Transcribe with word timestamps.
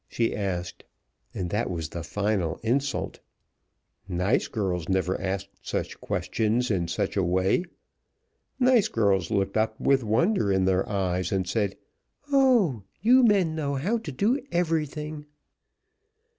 she 0.09 0.35
asked, 0.35 0.83
and 1.31 1.51
that 1.51 1.69
was 1.69 1.89
the 1.89 2.01
final 2.01 2.59
insult. 2.63 3.19
Nice 4.07 4.47
girls 4.47 4.89
never 4.89 5.21
asked 5.21 5.49
such 5.61 6.01
questions 6.01 6.71
in 6.71 6.87
such 6.87 7.15
a 7.15 7.21
way. 7.23 7.65
Nice 8.59 8.87
girls 8.87 9.29
looked 9.29 9.57
up 9.57 9.79
with 9.79 10.03
wonder 10.03 10.51
in 10.51 10.65
their 10.65 10.89
eyes 10.89 11.31
and 11.31 11.47
said, 11.47 11.77
"Oh! 12.31 12.81
You 13.03 13.21
men 13.21 13.53
know 13.53 13.75
how 13.75 13.99
to 13.99 14.11
do 14.11 14.39
everything!" 14.51 15.27